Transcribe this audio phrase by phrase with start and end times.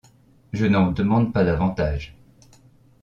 [0.51, 2.17] Je n’en demande pas davantage.